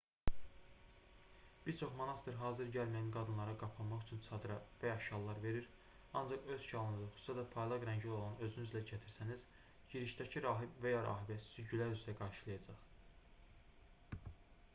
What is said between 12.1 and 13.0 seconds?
qarşılayacaq